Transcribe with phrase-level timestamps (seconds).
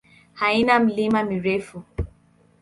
[0.39, 1.83] Haina milima mirefu.